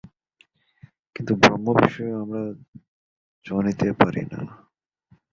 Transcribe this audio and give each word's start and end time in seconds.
কিন্তু 1.15 1.33
ব্রহ্ম-বিষয়ে 1.41 2.13
আমরা 2.21 2.41
জনিতে 3.45 3.87
পারি 3.99 4.23
না। 4.31 4.39